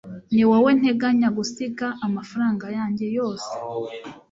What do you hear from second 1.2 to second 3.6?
gusiga amafaranga yanjye yose